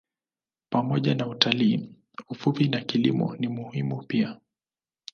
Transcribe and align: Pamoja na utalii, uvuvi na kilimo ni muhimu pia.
Pamoja 0.69 1.15
na 1.15 1.27
utalii, 1.27 1.95
uvuvi 2.29 2.67
na 2.67 2.81
kilimo 2.81 3.35
ni 3.35 3.47
muhimu 3.47 4.01
pia. 4.03 4.39